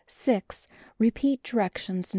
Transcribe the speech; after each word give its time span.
Repeat 0.97 1.43
direction 1.43 1.97
No. 2.01 2.09